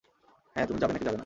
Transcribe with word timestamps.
হ্যাঁ, 0.55 0.65
তুমি 0.67 0.79
যাবে 0.79 0.93
নাকি 0.93 1.05
যাবে 1.05 1.13
না? 1.13 1.19